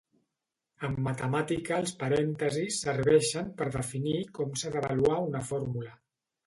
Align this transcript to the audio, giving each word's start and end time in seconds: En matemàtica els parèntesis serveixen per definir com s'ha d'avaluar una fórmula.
En 0.87 0.95
matemàtica 1.07 1.77
els 1.83 1.93
parèntesis 2.05 2.81
serveixen 2.89 3.55
per 3.61 3.71
definir 3.79 4.19
com 4.41 4.61
s'ha 4.63 4.77
d'avaluar 4.79 5.25
una 5.31 5.49
fórmula. 5.55 5.97